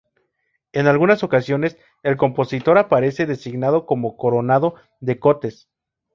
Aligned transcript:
En 0.73 0.87
algunas 0.87 1.23
ocasiones, 1.23 1.77
el 2.01 2.17
compositor 2.17 2.79
aparece 2.79 3.27
designado 3.27 3.85
como 3.85 4.17
Coronado 4.17 4.73
de 4.99 5.19
Cotes. 5.19 5.69